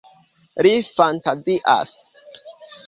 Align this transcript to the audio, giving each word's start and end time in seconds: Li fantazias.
Li 0.67 0.71
fantazias. 1.01 1.95